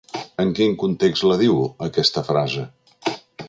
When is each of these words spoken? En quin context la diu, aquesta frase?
En 0.43 0.53
quin 0.59 0.71
context 0.83 1.27
la 1.31 1.37
diu, 1.43 1.59
aquesta 1.89 2.25
frase? 2.31 2.69